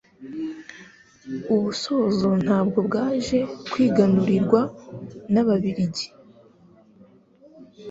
[1.53, 3.39] U Busozo nabwo bwaje
[3.71, 4.61] kwigarurirwa
[5.33, 6.07] n'Ababiligi